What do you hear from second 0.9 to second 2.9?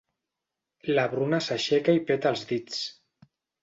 La Bruna s'aixeca i peta els dits.